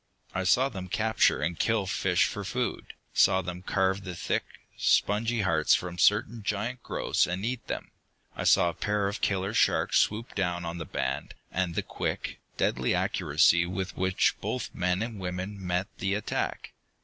I 0.33 0.45
saw 0.45 0.67
them 0.67 0.87
capture 0.89 1.43
and 1.43 1.59
kill 1.59 1.85
fish 1.85 2.25
for 2.25 2.43
food, 2.43 2.93
saw 3.13 3.43
them 3.43 3.61
carve 3.61 4.03
the 4.03 4.15
thick, 4.15 4.43
spongy 4.75 5.41
hearts 5.41 5.75
from 5.75 5.99
certain 5.99 6.41
giant 6.41 6.81
growths 6.81 7.27
and 7.27 7.45
eat 7.45 7.67
them. 7.67 7.91
I 8.35 8.45
saw 8.45 8.69
a 8.69 8.73
pair 8.73 9.07
of 9.07 9.21
killer 9.21 9.53
sharks 9.53 9.99
swoop 9.99 10.33
down 10.33 10.65
on 10.65 10.79
the 10.79 10.85
band, 10.85 11.35
and 11.51 11.75
the 11.75 11.83
quick, 11.83 12.39
deadly 12.57 12.95
accuracy 12.95 13.67
with 13.67 13.95
which 13.95 14.33
both 14.41 14.73
men 14.73 15.03
and 15.03 15.19
woman 15.19 15.63
met 15.63 15.85
the 15.99 16.15
attack. 16.15 16.73